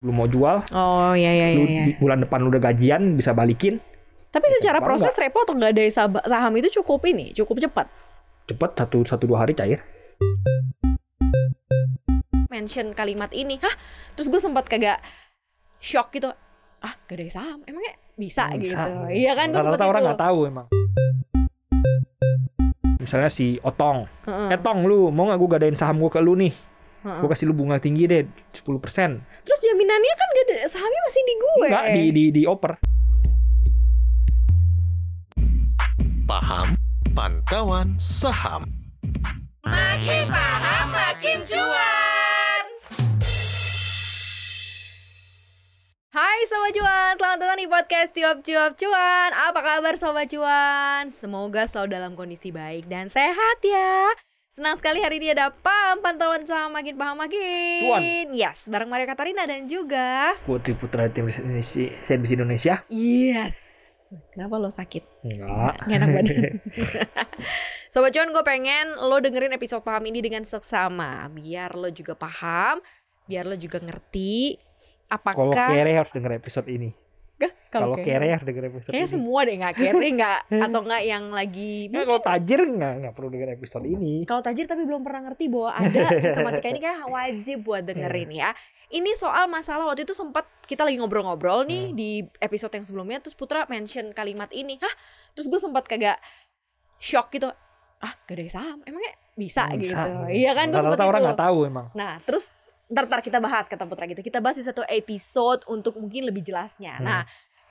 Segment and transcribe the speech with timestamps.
[0.00, 1.92] lu mau jual Oh iya iya lu iya.
[1.92, 1.96] iya.
[2.00, 3.76] bulan depan lu udah gajian bisa balikin
[4.32, 5.84] Tapi secara Kenapa proses repo atau nggak ada
[6.24, 7.90] saham, itu cukup ini, cukup cepat.
[8.46, 9.82] cepet satu satu dua hari cair
[12.46, 13.74] Mention kalimat ini, hah?
[14.14, 15.02] Terus gue sempat kagak
[15.78, 16.30] shock gitu.
[16.78, 18.58] Ah, gak ada saham, emangnya bisa, Bisa.
[18.58, 18.90] gitu.
[19.10, 20.66] Iya kan, gue sempat orang nggak tahu emang
[23.00, 26.36] misalnya si Otong Heeh, eh Tong lu mau nggak gue gadain saham gue ke lu
[26.36, 26.52] nih
[27.00, 28.22] gue kasih lu bunga tinggi deh
[28.52, 28.60] 10%
[29.40, 31.52] Terus jaminannya kan gak ada sahamnya masih di gue.
[31.64, 32.72] enggak di di di oper
[36.26, 36.76] Paham
[37.10, 38.68] Pantauan Saham
[39.60, 42.64] Makin paham makin cuan.
[46.10, 51.08] Hai Sobat Cuan, selamat datang di podcast Cuap Cuap Cuan Apa kabar Sobat Cuan?
[51.08, 54.16] Semoga selalu dalam kondisi baik dan sehat ya
[54.50, 58.34] Senang sekali hari ini ada Pam, pantauan saham makin paham makin Cuan.
[58.34, 63.56] Yes, bareng Maria Katarina dan juga Putri Putra tim Indonesia servis Indonesia Yes
[64.34, 65.22] Kenapa lo sakit?
[65.22, 66.42] enggak Nggak enak badan
[67.94, 72.82] Sobat Cuan gue pengen lo dengerin episode paham ini dengan seksama Biar lo juga paham
[73.30, 74.58] Biar lo juga ngerti
[75.06, 76.90] kalau Apakah kere harus denger episode ini?
[77.70, 81.02] Kalau kayak- kere harus denger episode Kayaknya ini semua deh nggak kere nggak atau nggak
[81.02, 85.00] yang lagi Nggak, kalau tajir nggak nggak perlu denger episode ini kalau tajir tapi belum
[85.00, 88.50] pernah ngerti bahwa ada sistematika ini kayak wajib buat dengerin ya.
[88.90, 91.94] Ini soal masalah waktu itu sempat kita lagi ngobrol-ngobrol nih Hmm.
[91.94, 94.76] di episode yang sebelumnya terus Putra mention kalimat ini.
[94.76, 94.94] Hah?
[95.32, 96.18] Terus gue sempat kagak
[96.96, 97.46] shock gitu.
[97.96, 98.82] Ah, gak ada saham.
[98.82, 99.94] Emangnya bisa, Hmm, gitu.
[99.94, 100.26] bisa.
[100.26, 101.26] Iya kan gue sempat Rata-rata orang itu.
[101.28, 102.58] nggak tahu emang Nah, terus
[102.90, 104.20] ntar, ntar kita bahas kata Putra gitu.
[104.20, 106.98] Kita bahas di satu episode untuk mungkin lebih jelasnya.
[106.98, 107.06] Hmm.
[107.06, 107.22] Nah,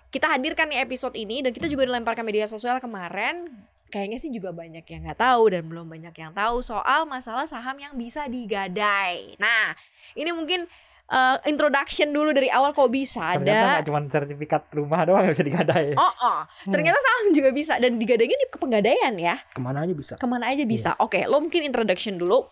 [0.08, 3.45] kita hadirkan nih episode ini dan kita juga dilempar ke media sosial kemarin.
[3.90, 7.73] Kayaknya sih juga banyak yang nggak tahu dan belum banyak yang tahu soal masalah saham
[7.75, 9.34] yang bisa digadai.
[9.36, 9.73] Nah,
[10.14, 10.70] ini mungkin
[11.08, 13.70] eh, introduction dulu dari awal kok bisa ternyata ada.
[13.75, 16.70] nggak cuma sertifikat rumah doang yang bisa digadai Oh, oh, Hmm.
[16.70, 19.42] ternyata saham juga bisa dan digadainya di kepegadaian ya.
[19.44, 20.94] ke mana aja bisa Ke mana aja bisa.
[20.97, 22.46] Oke, lo mungkin introduction dulu.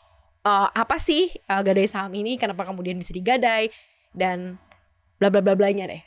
[0.47, 2.39] Eh, apa sih eh, gadai saham ini?
[2.39, 3.67] Kenapa kemudian bisa digadai?
[4.09, 4.55] Dan
[5.17, 6.01] bla bla bla blanya deh.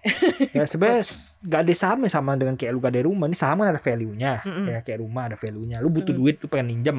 [0.55, 1.03] ya sebenarnya
[1.43, 4.71] gadai saham sama dengan kayak lu gadai rumah ini saham kan ada value-nya Mm-mm.
[4.71, 6.19] ya kayak rumah ada value-nya lu butuh Mm.
[6.21, 6.99] duit lu pengen minjem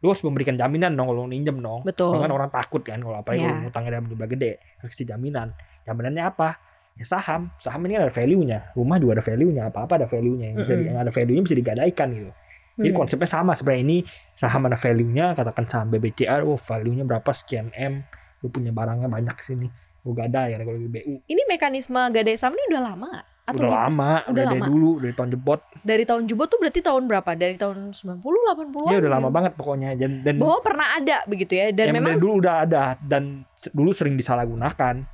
[0.00, 2.16] lu harus memberikan jaminan dong kalau lu minjem dong Betul.
[2.16, 3.52] kan orang takut kan kalau apalagi Ya.
[3.52, 5.52] kalau ngutangnya dalam jumlah gede harus kasih jaminan
[5.84, 6.48] jaminannya apa
[6.96, 10.56] ya saham saham ini ada value-nya rumah juga ada value-nya apa apa ada value-nya yang,
[10.56, 10.88] bisa di- Mm-mm.
[10.88, 12.32] yang ada value-nya bisa digadaikan gitu
[12.74, 12.98] jadi Hmm.
[12.98, 13.98] konsepnya sama sebenarnya ini
[14.32, 18.02] saham ada value-nya katakan saham BBCA oh value-nya berapa sekian M
[18.40, 19.66] lu punya barangnya banyak sini
[20.00, 23.10] lu gadai ya kalau di BU Ini mekanisme gadai saham ini udah lama?
[23.42, 23.82] Atau udah gimana?
[23.82, 24.68] lama Udah udah dari lama.
[24.70, 27.30] dulu dari tahun jebot Dari tahun jebot tuh berarti tahun berapa?
[27.34, 28.88] Dari tahun 90 80-an?
[28.88, 29.34] ya udah lama gitu?
[29.34, 33.44] banget pokoknya dan dan Bahwa pernah ada begitu ya dan memang dulu udah ada dan
[33.70, 35.04] dulu sering disalahgunakan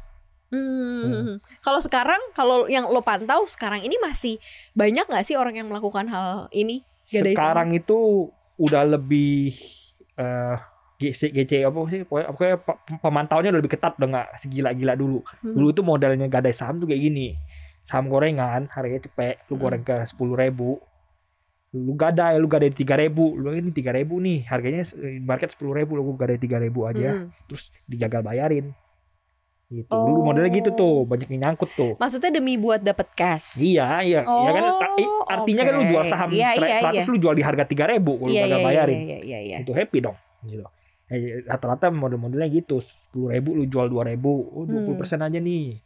[0.47, 1.43] Hmm.
[1.59, 4.39] Kalau sekarang kalau yang lo pantau sekarang ini masih
[4.73, 6.87] banyak nggak sih orang yang melakukan hal ini?
[7.07, 9.55] Gadai sekarang itu udah lebih
[10.17, 10.57] eh
[10.97, 12.01] GC, GC apa sih?
[12.03, 15.21] Pokoknya, pokoknya pe- pemantauannya udah lebih ketat udah nggak segila-gila dulu.
[15.39, 15.53] Hmm.
[15.53, 17.37] dulu itu modelnya gadai saham tuh kayak gini.
[17.85, 19.63] Saham gorengan harganya cepet lu Hmm.
[19.63, 20.81] goreng ke sepuluh ribu.
[21.71, 23.37] Lu gadai lu gadai tiga ribu.
[23.37, 24.83] Lu ini tiga ribu nih harganya
[25.21, 27.13] market sepuluh ribu lu gadai tiga ribu aja.
[27.13, 27.29] Hmm.
[27.45, 28.73] terus digagal bayarin
[29.67, 33.59] gitu dulu modelnya gitu tuh banyak yang nyangkut tuh Maksudnya demi buat dapat cash.
[33.59, 36.95] Iya, iya, iya kan Oh, i- artinya kan lu jual saham Iya, sera- iya, 100
[36.97, 37.03] iya.
[37.09, 38.99] lu jual di harga 3000 kalau Iya, gagal iya, bayarin.
[39.01, 39.57] iya, iya, iya.
[39.61, 40.63] Itu happy dong gitu.
[41.07, 45.27] Eh, rata-rata model-modelnya gitu, 10.000 lu jual 2000, oh 20% Hmm.
[45.27, 45.83] aja nih.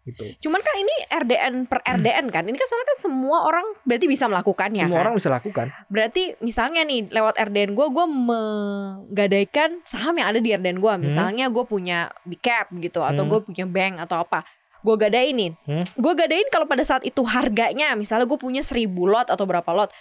[0.00, 0.24] Gitu.
[0.40, 2.42] Cuman kan ini RDN per RDN kan.
[2.42, 5.02] Ini kan soalnya kan semua orang berarti bisa melakukannya Semua kan.
[5.04, 5.66] orang bisa lakukan.
[5.86, 10.94] Berarti misalnya nih lewat RDN gue gue menggadaikan saham yang ada di RDN gue.
[11.00, 13.30] Misalnya gue punya big cap gitu atau Hmm.
[13.30, 14.42] gue punya bank atau apa.
[14.80, 15.52] Gue gadainin.
[15.68, 15.84] Hmm.
[15.92, 19.92] Gue gadain kalau pada saat itu harganya misalnya gue punya 1000 lot atau berapa lot.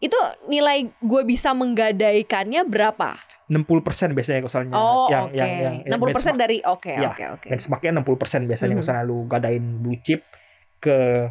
[0.00, 0.16] Itu
[0.46, 3.20] nilai gue bisa menggadaikannya berapa?
[3.46, 5.36] 60% biasanya kalau soalnya Oh, yang, oke.
[5.36, 6.00] yang yang yang 60%
[6.32, 7.48] benchmark- dari oke Ya, oke oke.
[7.48, 8.80] benchmarknya 60% biasanya Mhm.
[8.80, 10.24] misalnya lu gadain blue chip
[10.78, 11.28] ke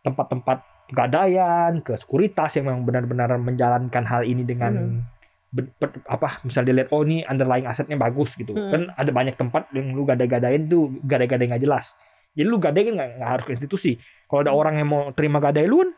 [0.00, 0.58] tempat-tempat
[0.88, 5.00] pegadaian, ke sekuritas yang memang benar-benar menjalankan hal ini dengan Mhm.
[5.48, 8.68] ben- per- apa misalnya dilihat oh ini underlying asetnya bagus gitu Mhm.
[8.68, 11.96] kan ada banyak tempat yang lu gadai-gadain tuh gadai-gadai nggak jelas
[12.32, 14.60] jadi lu gadai kan nggak nggak harus ke institusi kalau ada Hmm.
[14.60, 15.90] orang yang mau terima gadai lu kan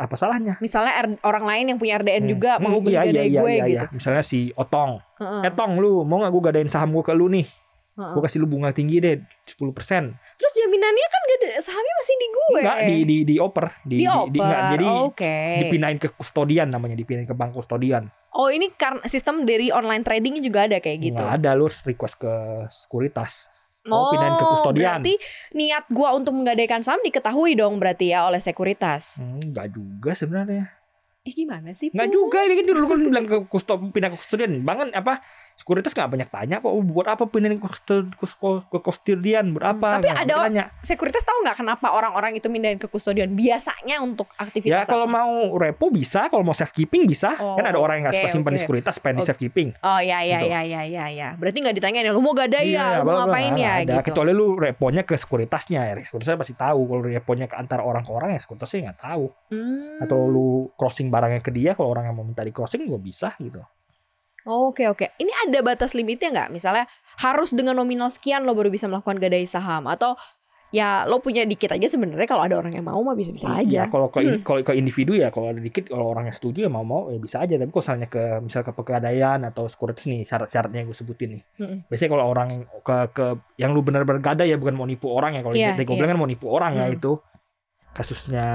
[0.00, 2.30] apa salahnya Misalnya R- orang lain yang punya RDN Hmm.
[2.30, 3.84] juga mau Hmm, beli iya, iya, gadai iya, gue iya, gitu.
[3.84, 3.92] iya.
[3.92, 7.28] misalnya si Otong Heeh, eh Tong lu mau nggak gue gadain saham gue ke lu
[7.28, 8.12] nih heeh.
[8.12, 9.60] gue kasih lu bunga tinggi deh 10%
[10.34, 12.48] Terus jaminannya kan gak ada sahamnya masih di gue.
[12.58, 14.72] enggak di di di oper di, Di di- di- enggak, oper.
[14.72, 15.36] jadi Oke.
[15.60, 20.40] dipindahin ke kustodian namanya dipindahin ke bank kustodian Oh ini karena sistem dari online tradingnya
[20.40, 21.18] juga ada kayak gitu.
[21.18, 22.32] nggak ada lu request ke
[22.70, 23.50] sekuritas
[23.92, 25.00] Oh, pindahin ke kustodian.
[25.00, 25.14] Berarti
[25.52, 29.30] niat gua untuk menggadaikan saham diketahui dong berarti ya oleh sekuritas.
[29.30, 30.70] Hmm, Enggak juga sebenarnya.
[31.20, 31.92] Eh gimana sih?
[31.92, 34.64] Enggak juga ini kan dulu kan bilang ke kusto pindah ke kustodian.
[34.64, 35.20] Bangun apa?
[35.60, 39.66] Sekuritas nggak banyak tanya kok "Oh, buat apa pindahin ke, kusto- kus- ke kustodian buat
[39.68, 40.00] apa?
[40.00, 40.64] Tapi Nggak ada- tanya.
[40.80, 43.28] Sekuritas tahu nggak kenapa orang-orang itu mindahin ke kustodian?
[43.30, 45.20] Biasanya untuk Ya aktivitas kalau apa?
[45.20, 47.36] mau repo bisa, kalau mau safe-keeping bisa.
[47.36, 48.64] Oh, kan ada orang yang nggak oke, suka simpan di oke.
[48.64, 49.28] sekuritas, pengen di Oke.
[49.28, 49.68] safe-keeping.
[49.78, 50.48] Oh ya ya Gitu.
[50.48, 51.28] ya ya ya ya.
[51.36, 53.94] Berarti nggak ditanya lu mau gadai ya, lu mau bla, bla, ngapain ya ada.
[54.00, 54.06] gitu.
[54.08, 56.80] Kecuali lu reponya ke sekuritasnya, ya sekuritasnya pasti tahu.
[56.88, 59.24] Kalau reponya ke antara orang ke orang ya sekuritasnya nggak tahu.
[59.52, 60.00] Hmm.
[60.00, 63.28] Atau lu crossing barangnya ke dia, kalau orang yang mau minta di crossing juga bisa
[63.36, 63.60] gitu.
[64.46, 65.12] Oke oke.
[65.16, 66.48] Ini ada batas limitnya nggak?
[66.52, 66.84] Misalnya
[67.20, 70.16] harus dengan nominal sekian lo baru bisa melakukan gadai saham atau
[70.70, 73.84] ya lo punya dikit aja sebenarnya kalau ada orang yang mau mah bisa-bisa aja.
[73.84, 74.38] Ya, kalau ke Hmm.
[74.46, 77.18] kalau ke individu ya kalau ada dikit kalau orang yang setuju ya mau mau ya
[77.18, 77.58] bisa aja.
[77.58, 81.42] Tapi kalau misalnya ke misal ke pegadaian atau sekuritas nih syarat-syaratnya yang gue sebutin nih.
[81.58, 81.78] Mm-mm.
[81.90, 83.26] Biasanya kalau orang yang ke ke
[83.58, 85.42] yang lu benar-benar gadai ya bukan mau nipu orang ya.
[85.42, 86.96] Kalau yeah, gue bilang kan mau nipu orang ya Hmm.
[86.96, 87.12] itu
[87.90, 88.46] kasusnya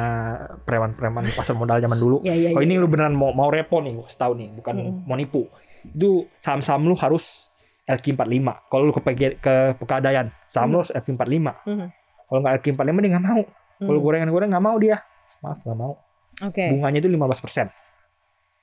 [0.64, 2.18] preman-preman pasar modal zaman dulu.
[2.28, 2.52] Ya ya.
[2.52, 2.68] Kalau ya.
[2.68, 5.04] ini lu beneran mau mau repo nih, gua tahu nih, bukan Mm-mm.
[5.06, 5.48] mau nipu.
[5.86, 7.52] Itu saham-saham lu harus
[7.86, 8.48] LQ45.
[8.68, 11.54] Kalau lu ke PG ke pegadaian, saham lu harus LQ45.
[11.68, 11.88] Mhm.
[12.26, 13.42] Kalau nggak LQ45 dia nggak mau.
[13.76, 14.06] Kalau Hmm.
[14.08, 14.98] gorengan-goreng nggak mau dia.
[15.44, 15.94] Maaf nggak mau.
[16.42, 16.66] Oke.
[16.72, 17.68] Bunganya itu 15%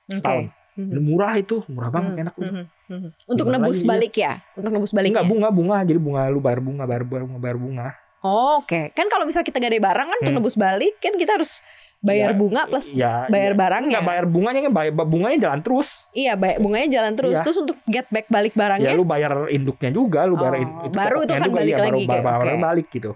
[0.05, 0.17] Oke.
[0.19, 0.45] setahun.
[0.73, 1.05] Mhm.
[1.05, 2.35] Murah itu, murah banget Mhm, enak.
[2.35, 3.09] mhm, mhm.
[3.29, 4.41] Untuk nebus balik ya?
[4.57, 5.13] Untuk nebus balik.
[5.13, 7.87] Enggak bunga bunga jadi bunga lu bayar bunga bayar bunga bayar bunga.
[8.23, 8.89] Oke.
[8.91, 10.39] Kan kalau misal kita gadai barang kan untuk Hmm.
[10.39, 11.59] nebus balik kan kita harus
[11.99, 13.57] bayar Ya, bunga plus ya, bayar ya.
[13.57, 13.89] barangnya.
[13.93, 15.89] Enggak bayar bunganya kan bayar bunganya jalan terus.
[16.11, 17.33] Iya, bayar bunganya jalan terus.
[17.33, 17.43] Iya.
[17.43, 20.75] Terus untuk get back balik barangnya Ya lu bayar induknya juga, lu bayar Oh, in-
[20.89, 22.59] baru itu kan juga, balik iya, lagi baru, kayak, baru oke.
[22.61, 23.11] balik gitu.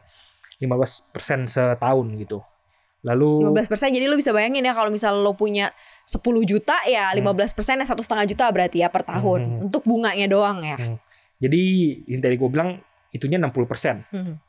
[0.57, 1.03] 15%
[1.45, 2.39] setahun gitu.
[3.01, 5.69] Lalu 15% jadi lu bisa bayangin ya kalau misal lo punya
[6.03, 9.65] 10 juta ya 15 persen satu setengah juta berarti ya per tahun Hmm.
[9.65, 10.75] untuk bunganya doang ya.
[11.37, 11.61] jadi
[12.09, 14.01] yang tadi gue bilang itunya 60%.
[14.09, 14.41] Hmm.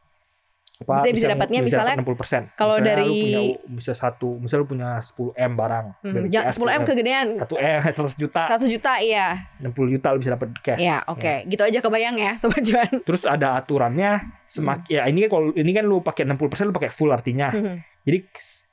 [0.78, 2.54] Apa, Bisa- bisa dapatnya misalnya 60%.
[2.54, 3.40] kalau Misalnya dari- punya
[3.74, 5.86] bisa satu, misalnya lu punya 10 M barang.
[6.06, 6.30] Hmm.
[6.30, 7.26] Jangan 10 m kegedean.
[7.34, 9.26] 1 M 100 juta, 1 juta iya.
[9.58, 10.78] 60 juta lu bisa dapat cash.
[10.78, 11.42] Ya, oke.
[11.44, 12.90] Gitu aja kebayang ya sobat cuan.
[13.02, 16.94] Terus ada aturannya semakin ya ini kan kalau ini kan lu pakai 60% lu pakai
[16.94, 17.50] full artinya.
[17.50, 17.82] Hmm.
[18.06, 18.18] Jadi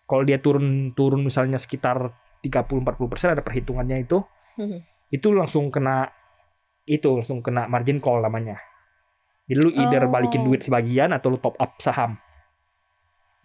[0.05, 4.21] kalau dia turun turun misalnya sekitar 30 40% ada perhitungannya itu
[4.55, 4.77] Hmm.
[5.09, 6.13] itu langsung kena
[6.85, 8.61] itu langsung kena margin call namanya.
[9.45, 10.11] Jadi lu either Oh.
[10.11, 12.17] balikin duit sebagian atau lu top up saham.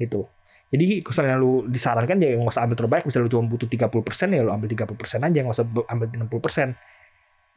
[0.01, 0.25] Gitu.
[0.71, 4.41] Jadi misalnya lu disarankan ya nggak usah ambil terbaik, misalnya lu cuma butuh 30% ya
[4.47, 6.79] lu ambil 30% aja, nggak usah ambil 60%.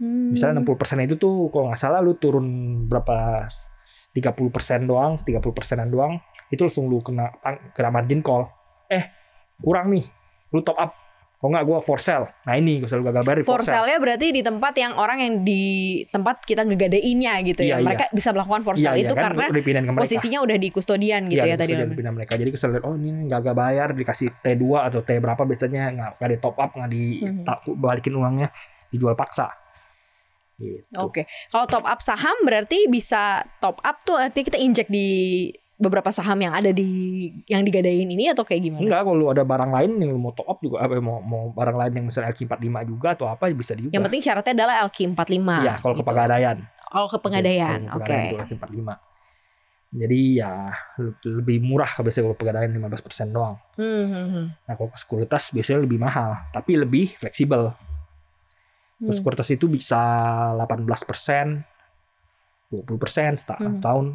[0.01, 0.33] Hmm.
[0.33, 2.45] Misalnya 60% itu tuh kalau nggak salah lu turun
[2.89, 3.45] berapa
[4.17, 6.17] 30% doang, 30 persenan doang,
[6.49, 7.29] itu langsung lu kena
[7.77, 8.49] kena margin call.
[8.89, 9.09] Eh,
[9.61, 10.05] kurang nih.
[10.49, 10.91] Lu top up.
[11.43, 12.31] Kalau nggak gua for sale.
[12.41, 13.83] Nah ini gua selalu gagal bayar di For for sale.
[13.83, 15.63] sale-nya berarti di tempat yang orang yang di
[16.07, 17.75] tempat kita ngegadeinnya gitu Iya, ya.
[17.75, 17.85] iya.
[17.85, 21.21] Mereka bisa melakukan for Iya, sale iya, itu kan karena udah posisinya udah di kustodian
[21.27, 21.73] gitu Iya, ya tadi.
[21.75, 22.33] pindah mereka.
[22.33, 26.29] Jadi kesel lihat, oh ini gagal bayar dikasih T2 atau T berapa biasanya nggak nggak
[26.31, 27.43] di top up nggak di Mhm.
[27.43, 28.47] tak- balikin uangnya
[28.87, 29.51] dijual paksa.
[30.55, 30.85] Gitu.
[30.95, 31.25] Oke.
[31.49, 35.49] Kalau top up saham berarti bisa top up tuh artinya kita injek di
[35.83, 36.87] beberapa saham yang ada di
[37.45, 38.81] yang digadain ini atau kayak gimana?
[38.81, 41.51] Enggak, kalau lu ada barang lain yang lu mau top up juga apa mau mau
[41.51, 42.57] barang lain yang misalnya LQ45
[42.87, 43.91] juga atau apa bisa juga.
[43.91, 45.49] Yang penting syaratnya adalah LQ45.
[45.59, 46.07] Iya, kalau ke gitu.
[46.07, 46.57] pegadaian.
[46.85, 48.15] Kalau ke pegadaian, Kalau oke.
[48.15, 48.89] itu LQ45.
[49.93, 50.53] Jadi ya
[50.97, 53.55] le- lebih murah biasanya kalau pegadaian 15% doang.
[53.75, 54.45] Hmm, hmm, hmm.
[54.65, 57.77] Nah, kalau ke sekuritas biasanya lebih mahal, tapi lebih fleksibel.
[58.97, 59.05] Hmm.
[59.05, 60.01] Ke sekuritas itu bisa
[60.57, 61.61] 18%,
[62.71, 63.77] 20% seta- Hmm.
[63.77, 64.07] setahun.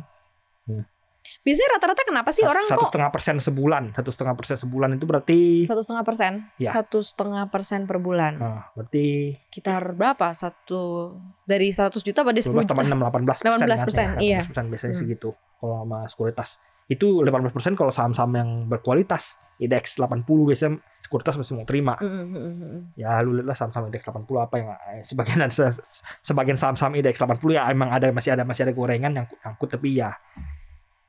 [1.42, 5.04] Biasanya rata-rata kenapa sih orang satu kok setengah persen sebulan, satu setengah persen sebulan itu
[5.08, 6.32] berarti, satu setengah persen?
[6.58, 6.70] Iya.
[6.74, 8.32] Satu setengah persen per bulan.
[8.36, 10.30] nah, berarti Sekitar berapa?
[10.32, 12.72] Satu dari 100 juta pada 10 12 juta?
[12.74, 12.98] tambah 6
[13.40, 14.40] 18 18%, iya.
[14.44, 15.00] biasanya Hmm.
[15.00, 16.48] segitu kalau sama sekuritas
[16.88, 22.28] itu 18% kalau saham-saham yang berkualitas indeks 80 biasanya sekuritas masih mau terima Hmm, hmm,
[22.30, 22.80] hmm, hmm.
[22.94, 25.74] ya lu lihatlah saham-saham indeks 80 apa yang eh, sebagian ada
[26.22, 29.98] sebagian saham-saham indeks 80 ya emang ada masih ada masih ada gorengan yang angkut tapi
[29.98, 30.14] ya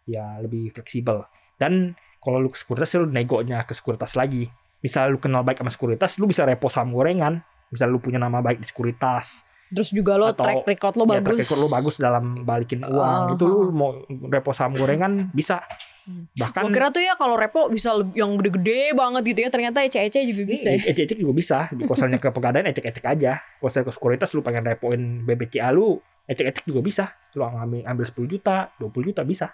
[0.06, 1.26] ya lebih fleksibel
[1.56, 4.48] dan kalau lu ke sekuritas lu negonya ke sekuritas lagi
[4.80, 8.40] misal lu kenal baik sama sekuritas lu bisa repo saham gorengan misal lu punya nama
[8.40, 11.26] baik di sekuritas Terus juga lo Atau- track record lo ya, bagus.
[11.30, 13.94] track record lu bagus dalam balikin uang Oh, itu lu mau
[14.26, 15.62] repo saham gorengan bisa
[16.02, 16.26] Hmm.
[16.34, 19.50] bahkan Gue kira tuh ya kalau repo bisa yang gede-gede banget gitu ya.
[19.54, 20.74] Ternyata ece-ece juga bisa.
[20.74, 20.82] ya.
[20.82, 24.98] ecek-ecek juga bisa di kosalnya ke pegadaian ecek-ecek aja kosalnya ke sekuritas lu pengen repoin
[25.22, 29.54] BBCA lu ecek-ecek juga bisa lu ngambil ambil 10 juta 20 juta bisa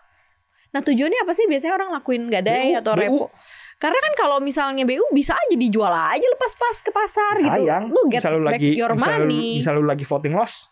[0.76, 3.00] Nah tujuannya apa sih biasanya orang lakuin gadai BU, atau BU.
[3.00, 3.26] repo?
[3.76, 7.64] Karena kan kalau misalnya BU bisa aja dijual aja lepas pas ke pasar gitu.
[7.64, 9.48] sayang Lu get lu back lagi your misal lu- money.
[9.58, 10.68] misal lu lagi floating loss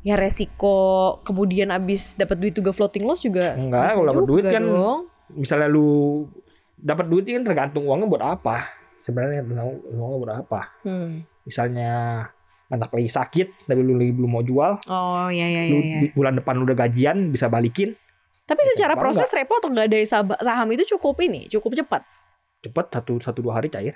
[0.00, 0.78] ya resiko
[1.20, 5.00] kemudian abis dapat duit juga floating loss juga Enggak, kalau dapat duit kan dong.
[5.30, 6.24] misalnya lu
[6.74, 8.56] dapat duit kan tergantung uangnya buat apa
[9.02, 11.26] sebenarnya tergantung uangnya buat apa Hmm.
[11.42, 11.90] misalnya
[12.68, 15.82] anak lagi sakit tapi lu lagi belum mau jual Oh ya ya lu ya.
[15.82, 15.98] ya.
[16.00, 17.92] di- bulan depan lu udah gajian bisa balikin
[18.48, 19.98] Tapi secara Kenapa proses repo atau nggak ada
[20.40, 22.02] saham- itu cukup ini, cukup cepat.
[22.58, 23.94] cepet satu satu dua hari cair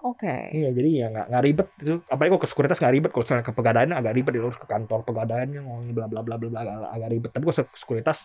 [0.00, 0.48] Oke.
[0.48, 3.44] iya jadi ya nggak nggak ribet itu apalagi kalau ke sekuritas nggak ribet kalau misalnya
[3.44, 6.60] ke pegadaian agak ribet ya, harus ke kantor pegadaiannya ngomongin bla bla bla bla bla
[6.62, 8.18] agak, agak ribet tapi kalau sekuritas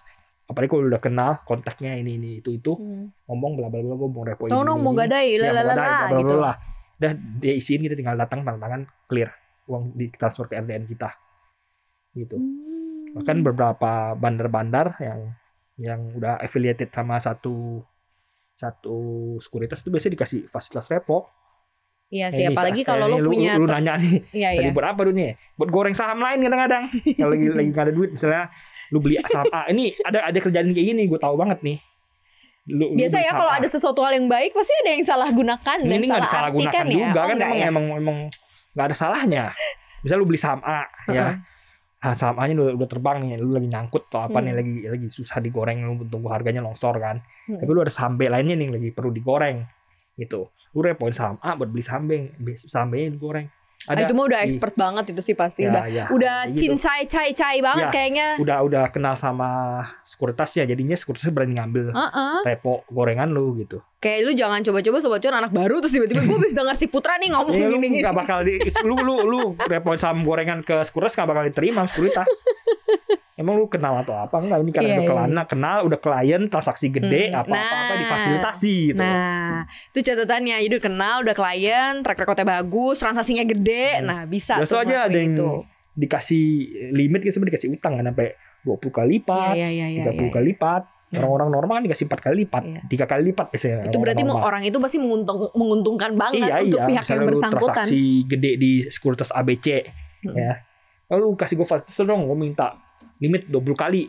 [0.45, 3.11] apalagi kalau udah kenal kontaknya ini ini itu itu Hmm.
[3.25, 5.83] ngomong bla bla bla gue mau repo Tahu ini, ini, mau gadai, Ya, lalala gadai,
[5.83, 6.35] bla, bla, gitu.
[6.37, 6.53] bla.
[6.95, 9.29] Udah dia isiin kita tinggal datang tanda tangan clear
[9.65, 11.09] uang di transfer ke RDN kita
[12.13, 12.74] gitu Hmm.
[13.15, 15.19] Bahkan beberapa bandar-bandar yang
[15.79, 17.79] yang udah affiliated sama satu
[18.55, 18.97] satu
[19.39, 21.27] sekuritas itu biasanya dikasih fasilitas repo.
[22.11, 24.69] Iya sih, ini apalagi kalau lo punya lu, lu nanya nih Iya iya.
[24.71, 25.33] buat apa dunia?
[25.57, 26.83] Buat goreng saham lain kadang-kadang.
[27.17, 28.43] Kalau lagi lagi nggak ada duit misalnya
[28.93, 29.61] lu beli saham A.
[29.73, 31.77] Ini ada ada kerjaan kayak gini gue tahu banget nih.
[32.69, 35.29] Lu, lu Biasa beli ya kalau ada sesuatu hal yang baik pasti ada yang salah
[35.33, 36.93] gunakan ini dan ini salah disalah gunakan artikan ya.
[36.93, 37.65] juga Oh, kan emang, ya?
[37.73, 38.17] emang emang
[38.77, 39.43] nggak ada salahnya.
[40.05, 41.41] Misal lu beli saham A ya.
[42.03, 44.45] Ah, saham A nya udah, udah terbang nih, lu lagi nyangkut atau apa Hmm.
[44.45, 47.17] nih lagi lagi susah digoreng lu tunggu harganya longsor kan.
[47.47, 47.57] Hmm.
[47.57, 49.63] Tapi lu ada saham B lainnya nih lagi perlu digoreng
[50.19, 50.51] gitu.
[50.75, 52.11] Lu repoin saham A buat beli saham B,
[52.59, 53.47] saham B yang digoreng.
[53.85, 56.37] Ah, Ada itu mah udah di- expert banget itu sih pasti ya, udah ya, udah
[56.49, 56.73] gitu.
[56.73, 58.27] cincai cai cai banget Ya, kayaknya.
[58.37, 59.49] Udah udah kenal sama
[60.01, 62.37] sekuritas ya, jadinya sekuritas berani ngambil Heeh.
[62.43, 63.85] repo gorengan lu gitu.
[63.95, 67.15] Kayak lu jangan coba-coba sobat cuan anak baru terus tiba-tiba gue bisa denger si Putra
[67.15, 68.01] nih ngomong Ya, lu gini-gini.
[68.01, 72.25] nggak bakal di, lu lu lu repoin saham gorengan ke sekuritas nggak bakal diterima sekuritas.
[73.35, 74.63] Emang lu kenal atau apa enggak?
[74.63, 75.11] Ini karena Iya, udah iya.
[75.11, 77.99] kelana, kenal, udah klien, transaksi gede, Hmm, apa-apa nah.
[77.99, 78.97] difasilitasi gitu.
[78.97, 80.55] Nah, itu catatannya.
[80.57, 83.99] Jadi udah kenal, udah klien, track recordnya bagus, transaksinya gede.
[83.99, 84.07] Hmm.
[84.07, 85.51] Nah, bisa Biasa tuh aja ada yang itu.
[85.93, 86.45] dikasih
[86.91, 88.27] limit gitu sebenarnya dikasih utang kan sampai
[88.61, 90.31] 20 kali lipat, Iya, iya, iya, 30 iya.
[90.31, 90.83] kali lipat.
[91.05, 91.17] Hmm.
[91.19, 92.81] Orang-orang normal kan dikasih 4 kali lipat, Iya.
[92.87, 93.75] tiga kali lipat biasanya.
[93.85, 94.47] Itu berarti orang normal.
[94.49, 96.87] orang itu pasti menguntung, menguntungkan banget iya, untuk iya.
[96.87, 97.75] pihak yang Misalnya lu bersangkutan.
[97.83, 99.67] transaksi gede di sekuritas ABC
[100.23, 100.33] Hmm.
[100.33, 100.53] ya.
[101.05, 102.73] Lalu kasih gue fasilitas dong, gue minta
[103.17, 104.03] limit 20 kali.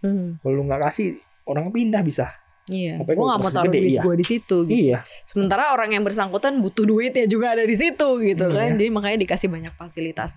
[0.00, 2.30] Hmm, Kalau lu nggak kasih, orang pindah bisa.
[2.66, 2.98] iya.
[2.98, 4.02] Gue kalau gak mau taruh duit iya.
[4.02, 4.74] gue di situ gitu.
[4.90, 5.06] Iya.
[5.22, 8.56] Sementara orang yang bersangkutan butuh duit ya juga ada di situ gitu Iya.
[8.58, 8.68] kan.
[8.74, 10.34] Jadi makanya dikasih banyak fasilitas.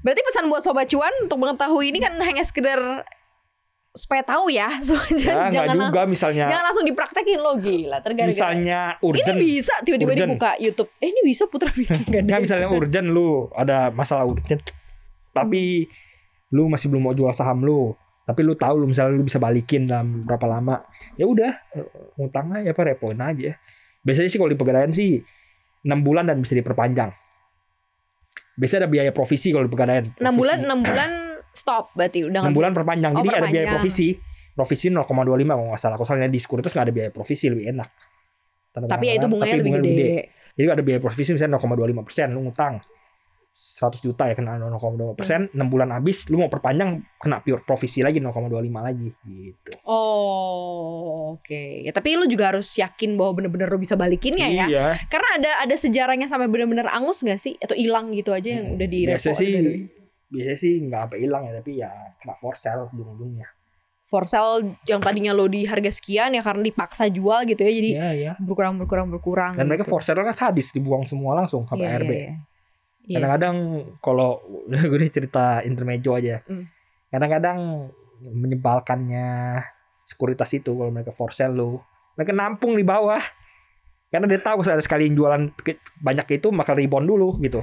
[0.00, 3.04] Berarti pesan buat sobat cuan untuk mengetahui ini kan hanya sekedar
[3.92, 4.70] supaya tahu ya.
[4.86, 7.98] So, Ya, jangan, nggak jangan juga langsung, misalnya jangan langsung dipraktekin lo gila.
[8.00, 8.30] Tergara-gara.
[8.32, 9.36] misalnya Ini urgent.
[9.36, 10.90] bisa tiba-tiba dibuka YouTube.
[10.96, 14.64] Eh ini bisa Putra bikin gak Nggak misalnya urgent lu ada masalah urgent.
[15.30, 15.84] Tapi
[16.50, 17.94] lu masih belum mau jual saham lu.
[18.26, 20.86] Tapi lu tahu lu misalnya lu bisa balikin dalam berapa lama.
[21.18, 21.86] Ya udah, eh,
[22.18, 23.58] ngutang aja apa repoin aja.
[24.06, 25.18] Biasanya sih kalau di pegadaian sih
[25.82, 27.10] 6 bulan dan bisa diperpanjang.
[28.54, 30.14] Biasanya ada biaya provisi kalau di pegadaian.
[30.14, 30.62] 6 bulan.
[30.62, 31.10] 6 bulan
[31.50, 33.12] stop berarti udah 6 nggak bulan perpanjang.
[33.14, 33.74] Oh, Jadi ada biaya perpanjang.
[33.74, 34.08] provisi.
[34.50, 35.96] Provisi 0,25 kalau nggak salah.
[35.96, 37.88] Kalau misalnya di sekuritas nggak ada biaya provisi lebih enak.
[38.70, 38.86] Tanda.
[38.86, 40.10] Tapi ya itu tangan, bunganya tapi lebih bunganya gede.
[40.54, 42.74] Jadi ada biaya provisi misalnya 0,25 persen, lu ngutang
[43.52, 45.58] 100 juta ya kena 0,25 persen, Hmm.
[45.58, 48.46] 6 bulan habis, lu mau perpanjang kena pure provisi lagi 0,25
[48.80, 49.70] lagi gitu.
[49.84, 51.84] Oh, oke.
[51.84, 54.66] Ya tapi lu juga harus yakin bahwa bener-bener lu bisa balikinnya ya.
[54.66, 57.58] Iya, Karena ada ada sejarahnya sampai bener-bener angus gak sih?
[57.58, 59.70] Atau hilang gitu aja yang udah di biasa repo sih gitu.
[60.30, 63.50] biasa sih nggak apa hilang ya tapi ya kena for sale ujung-ujungnya.
[64.06, 67.72] For sale yang tadinya lo di harga sekian ya karena dipaksa jual gitu ya.
[67.72, 68.32] Jadi Iya, iya.
[68.38, 69.54] berkurang berkurang berkurang.
[69.54, 69.90] Dan mereka gitu.
[69.90, 72.10] for sale kan sadis dibuang semua langsung ke Iya, RB.
[72.10, 72.34] iya, iya.
[73.08, 73.20] Yes.
[73.20, 73.56] Kadang-kadang
[74.04, 74.44] kalau
[74.90, 76.44] gue cerita intermezzo aja.
[76.44, 76.68] Hmm.
[77.10, 77.90] Kadang-kadang
[78.20, 79.60] menyebalkannya
[80.04, 81.80] sekuritas itu kalau mereka for sale lu,
[82.18, 83.22] mereka nampung di bawah.
[84.10, 85.42] Karena dia tahu kalau ada sekali yang jualan
[86.02, 87.62] banyak itu maka rebound dulu gitu.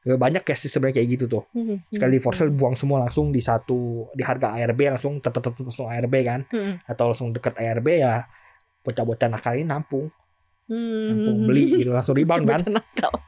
[0.00, 1.44] Ya, Banyak case sebenarnya kayak gitu tuh.
[1.52, 5.56] Mhm, Sekali mhm, for sale buang semua langsung di satu di harga ARB langsung tetep
[5.60, 6.40] langsung ARB kan
[6.88, 8.24] atau langsung deket ARB ya
[8.80, 10.08] bocah-bocah nakal ini nampung
[10.70, 11.46] mhm, nampung mhm.
[11.50, 12.60] beli gitu langsung rebound kan.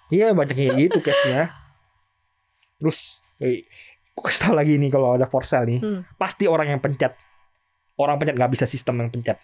[0.08, 1.50] Iya banyak kayak gitu case-nya.
[2.78, 3.66] Terus eh,
[4.12, 6.00] gue kasih tau lagi nih kalau ada for sale nih, Hmm.
[6.14, 7.18] pasti orang yang pencet.
[7.99, 9.37] Orang pencet nggak bisa sistem yang pencet.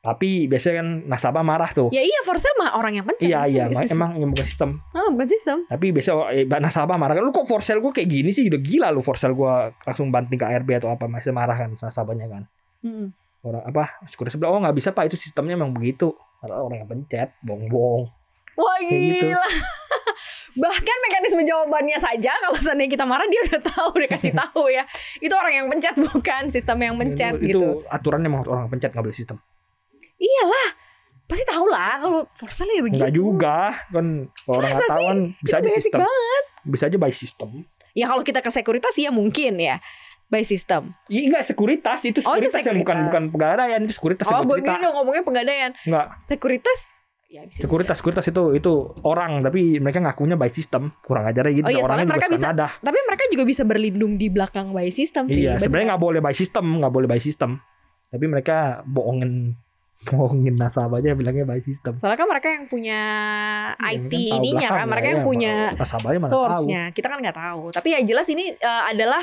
[0.00, 1.92] Tapi biasanya kan nasabah marah tuh.
[1.92, 3.28] Ya iya for sale mah orang yang pencet.
[3.28, 4.00] iya iya, sistem?
[4.00, 4.70] emang yang bukan sistem.
[4.96, 5.58] Ah, bukan sistem.
[5.68, 8.60] Tapi biasa eh, nasabah marah kan, lu kok for sale gue kayak gini sih, udah
[8.64, 12.26] gila lu for sale gue langsung banting ke ARB atau apa masih marah kan nasabahnya
[12.32, 12.42] kan.
[12.80, 13.19] Mhm.
[13.40, 13.84] Orang apa?
[14.04, 16.12] Sekuritas bilang oh nggak bisa pak itu sistemnya emang begitu.
[16.40, 18.08] Karena orang yang pencet, bong-bong.
[18.54, 19.26] Wah Kayak gitu.
[19.30, 19.48] gila.
[20.62, 24.84] Bahkan mekanisme jawabannya saja kalau seandainya kita marah dia udah tahu, udah kasih tahu ya.
[25.16, 27.68] Itu orang yang pencet bukan sistem yang pencet itu, gitu.
[27.80, 29.36] Itu aturannya emang orang yang pencet nggak boleh sistem.
[30.16, 30.68] Iyalah.
[31.24, 32.98] Pasti tahu lah kalau for sale ya begitu.
[32.98, 33.56] Enggak juga
[33.88, 34.06] kan
[34.42, 36.44] kalau orang nggak tahu kan bisa Itu aja sistem banget.
[36.60, 37.50] bisa aja by system
[37.90, 39.78] Ya kalau kita ke sekuritas ya mungkin ya
[40.30, 40.94] by system.
[41.06, 43.04] Iya enggak sekuritas itu Oh, itu sekuritas yang bukan sekuritas.
[43.04, 44.78] bukan pegadaian itu sekuritas Oh, gue sekuritas.
[44.78, 45.70] dong ngomongnya pegadaian.
[45.82, 46.80] Enggak, Sekuritas
[47.26, 47.60] ya bisa.
[47.60, 51.78] sekuritas sekuritas itu itu orang tapi mereka ngakunya by system kurang aja gitu Oh iya,
[51.80, 52.66] soalnya orangnya mereka bisa- Kanada.
[52.76, 55.42] Tapi mereka juga bisa berlindung di belakang by system sih.
[55.44, 57.58] Iya, sebenarnya nggak boleh by system, nggak boleh by system.
[58.06, 59.54] Tapi mereka bohongin
[60.08, 61.92] bohongin nasabahnya bilangnya by system.
[61.92, 63.00] Soalnya kan mereka yang punya
[63.76, 66.26] Iya, IT kan ininya kan, mereka yang ya, punya mana tahu.
[66.26, 66.82] source-nya.
[66.90, 67.62] Kita kan nggak tahu.
[67.70, 69.20] Tapi ya jelas ini eh, adalah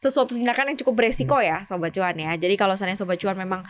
[0.00, 1.44] sesuatu tindakan yang cukup beresiko Hmm.
[1.44, 2.32] ya sobat cuan ya.
[2.40, 3.60] Jadi kalau seandainya sobat cuan memang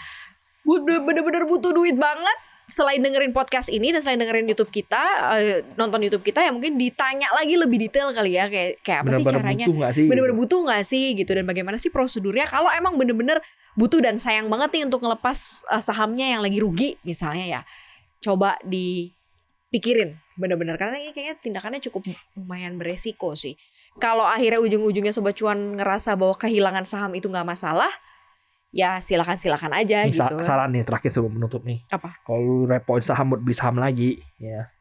[0.63, 2.39] bener-bener butuh duit banget
[2.71, 5.03] selain dengerin podcast ini dan selain dengerin YouTube kita,
[5.43, 9.11] eh, nonton YouTube kita ya mungkin ditanya lagi lebih detail kali ya kayak kayak apa
[9.19, 9.67] sih caranya?
[9.67, 10.07] butuh nggak sih?
[10.07, 13.43] Bener-bener butuh nggak sih gitu dan bagaimana sih prosedurnya kalau emang bener-bener
[13.75, 17.61] butuh dan sayang banget nih untuk ngelepas eh, sahamnya yang lagi rugi misalnya ya.
[18.23, 22.07] Coba dipikirin bener-bener karena ini kayaknya tindakannya cukup
[22.39, 23.59] lumayan beresiko sih.
[24.01, 27.93] Kalau akhirnya ujung-ujungnya sobat cuan ngerasa bahwa kehilangan saham itu nggak masalah,
[28.73, 30.41] ya silakan silakan aja sa- gitu.
[30.41, 31.85] saran nih terakhir sebelum menutup nih.
[31.93, 32.17] Apa?
[32.25, 34.73] Kalau lu repoin saham buat beli saham lagi, ya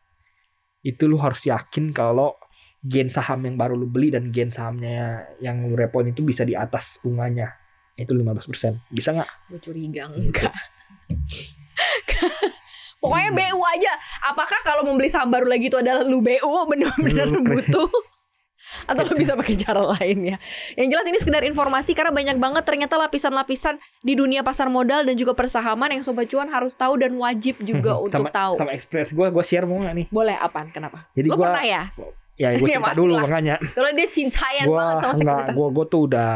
[0.79, 2.39] itu lu harus yakin kalau
[2.79, 6.55] gain saham yang baru lu beli dan gain sahamnya yang lu repoin itu bisa di
[6.55, 7.51] atas bunganya.
[7.99, 8.87] Itu 15%.
[8.87, 9.29] Bisa nggak?
[9.51, 10.55] Gue curiga enggak.
[13.03, 13.91] Pokoknya BU aja.
[14.31, 17.91] Apakah kalau membeli saham baru lagi itu adalah lu BU benar-benar butuh?
[18.85, 20.37] Atau lu bisa pakai cara lain ya.
[20.73, 25.15] Yang jelas ini sekedar informasi karena banyak banget ternyata lapisan-lapisan di dunia pasar modal dan
[25.15, 28.53] juga persahaman yang sobat cuan harus tahu dan wajib juga untuk sama, tahu.
[28.57, 30.05] Sama Express gue, gue share mau nggak nih?
[30.09, 30.69] Boleh apaan?
[30.69, 31.09] Kenapa?
[31.11, 31.81] Jadi lu gua- pernah ya?
[32.35, 33.55] Ya gue Ya, cerita dulu makanya.
[33.69, 35.55] Soalnya dia cincayan Gua banget sama sekuritas.
[35.55, 36.31] gua, gua tuh udah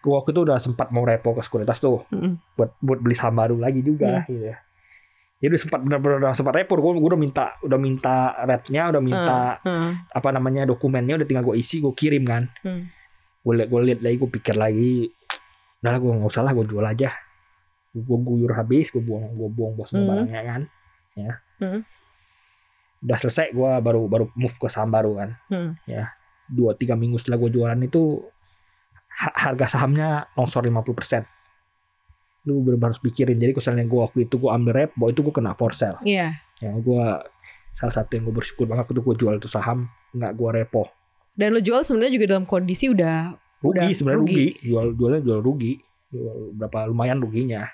[0.00, 2.40] gua waktu itu udah sempat mau repo ke sekuritas tuh Mm-mm.
[2.54, 4.56] buat buat beli saham baru lagi juga gitu ya.
[5.42, 8.14] Jadi udah sempat benar-benar udah sempat repo gua, gua udah minta udah minta
[8.46, 12.46] rate-nya, udah minta Hmm, apa namanya dokumennya udah tinggal gua isi, gua kirim kan.
[12.62, 12.82] hmm.
[13.42, 15.10] Gue liat, gua liat lagi, gua pikir lagi,
[15.82, 17.10] udah gua nggak usah lah, gua jual aja.
[17.90, 20.06] Gua guyur habis, gua buang, gua buang bos Hmm.
[20.06, 20.62] barangnya kan.
[21.18, 21.32] Ya.
[21.58, 21.82] Hmm.
[23.02, 25.30] Udah selesai, gua baru baru move ke saham baru kan.
[25.50, 25.74] Hmm.
[25.84, 26.14] Ya.
[26.46, 28.22] Dua tiga minggu setelah gua jualan itu
[29.10, 31.26] ha- harga sahamnya longsor 50%.
[32.42, 33.38] Lu bener harus pikirin.
[33.38, 35.98] Jadi misalnya gua waktu itu gua ambil repo, itu gua kena for sale.
[36.02, 36.34] Iya.
[36.58, 37.22] Ya, gua
[37.72, 40.92] salah satu yang gue bersyukur banget itu gue jual itu saham nggak gua repo
[41.32, 43.32] Dan lo jual sebenarnya juga dalam kondisi udah
[43.64, 44.36] rugi sebenarnya rugi.
[44.36, 44.48] rugi.
[44.68, 45.72] jual jualnya jual rugi
[46.12, 47.64] jual berapa lumayan ruginya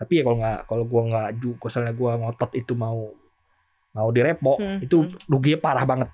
[0.00, 1.28] tapi ya kalau nggak kalau gua nggak
[1.60, 3.12] misalnya gua ngotot itu mau
[3.92, 5.28] mau direpo Hmm, itu hmm.
[5.28, 6.08] ruginya parah banget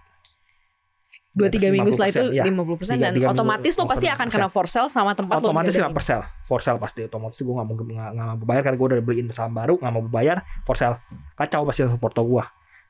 [1.37, 2.44] dua tiga minggu setelah itu 50%, ya.
[2.49, 5.53] 50% Tiga- dan tiga minggu otomatis lo pasti akan kena for sale sama tempat lo
[5.53, 5.92] otomatis ngedadain.
[5.92, 6.25] nggak for sale.
[6.49, 9.27] For sale pasti otomatis gue nggak mau nggak nggak mau bayar karena gue udah beliin
[9.37, 10.96] saham baru nggak mau bayar for sale.
[11.37, 12.44] Kacau pasti langsung porto gue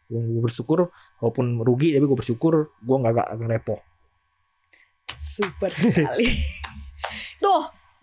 [0.07, 3.83] gue bersyukur walaupun rugi tapi gue bersyukur gue nggak nggak repo
[5.19, 6.31] super sekali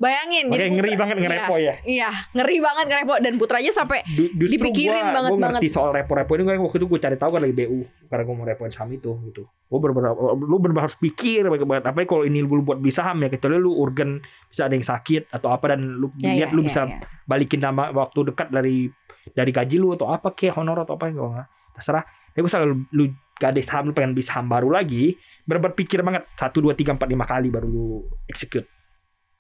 [0.04, 1.74] bayangin Makanya ngeri Putra- banget ngerepo iya, ya.
[1.88, 5.62] iya ngeri banget ngerepo dan putranya sampai Du- Dipikirin gua, banget gua banget.
[5.72, 8.44] soal repo-repo ini kan waktu itu gue cari tahu kan dari BU karena gue mau
[8.44, 9.44] repoin saham itu gitu.
[9.48, 13.32] Gue bener-bener lu bener harus pikir banget apa kalau ini lu buat beli saham ya
[13.32, 16.62] kecuali lu urgen bisa ada yang sakit atau apa dan lu Ya, lihat ya, lu
[16.62, 17.00] ya, bisa ya.
[17.24, 18.92] balikin nama waktu dekat dari
[19.32, 22.04] dari gaji lu atau apa kayak honor atau apa yang gue nggak terserah.
[22.30, 26.28] Ya gue selalu lu gak ada saham lu pengen beli saham baru lagi berpikir banget.
[26.34, 27.86] Satu dua tiga empat lima kali baru lu
[28.26, 28.68] execute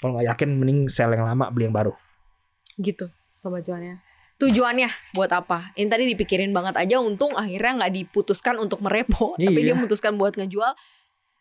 [0.03, 1.95] kalau nggak yakin mending sell yang lama beli yang baru.
[2.75, 4.03] Gitu sobat cuannya
[4.35, 5.71] tujuannya buat apa?
[5.73, 9.71] Ini tadi dipikirin banget aja untung akhirnya nggak diputuskan untuk merepo tapi Iya.
[9.71, 10.75] dia memutuskan buat ngejual.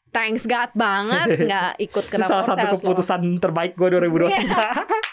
[0.08, 4.38] Thanks God banget nggak ikut itu kena salah satu sale selama- keputusan terbaik gue 2023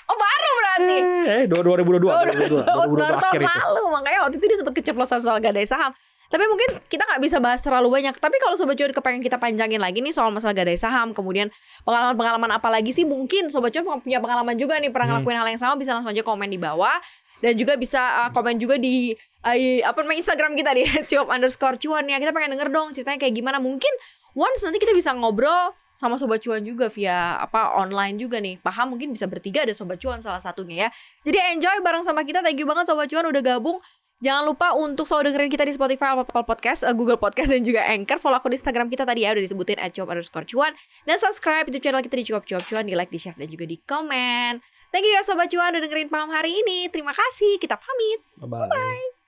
[0.05, 0.97] oh baru berarti?
[1.29, 4.73] Eh dua 2022 2022 baru 2022 tahun akhir itu lalu makanya waktu itu dia sempat
[4.75, 5.91] keceplosan soal gadai saham
[6.29, 8.13] tapi mungkin kita nggak bisa bahas terlalu banyak.
[8.13, 11.49] Tapi kalau sobat cuan kepengen kita panjangin lagi nih soal masalah gadai saham kemudian
[11.89, 13.01] pengalaman-pengalaman apa lagi sih?
[13.01, 15.25] Mungkin sobat cuan punya pengalaman juga nih pernah Hmm.
[15.25, 16.93] ngelakuin hal yang sama bisa langsung aja komen di bawah.
[17.41, 21.81] Dan juga bisa uh, komen juga di uh, apa namanya Instagram kita di cuap underscore
[21.81, 22.21] cuan ya.
[22.21, 23.57] Kita pengen denger dong ceritanya kayak gimana.
[23.57, 23.89] Mungkin
[24.37, 28.61] once nanti kita bisa ngobrol sama sobat cuan juga via apa online juga nih.
[28.61, 28.93] Paham?
[28.93, 30.89] Mungkin bisa bertiga ada sobat cuan salah satunya ya.
[31.25, 32.45] Jadi enjoy bareng sama kita.
[32.45, 33.81] Thank you banget sobat cuan udah gabung
[34.19, 37.87] Jangan lupa untuk selalu dengerin kita di Spotify, Apple Podcast, eh, Google Podcast, dan juga
[37.87, 38.19] Anchor.
[38.19, 40.75] Follow akun Instagram kita tadi ya, udah disebutin at cuap underscore cuan.
[41.07, 43.63] Dan subscribe YouTube channel kita di cuap cuap cuan, di like, di share, dan juga
[43.63, 44.59] di komen.
[44.89, 46.89] Thank you ya Sobat Cuan udah dengerin paham hari ini.
[46.89, 48.19] Terima kasih, kita pamit.
[48.41, 49.18] bye bye